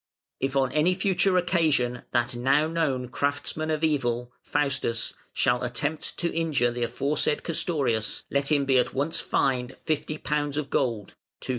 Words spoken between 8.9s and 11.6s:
once fined fifty pounds of gold (£2,000).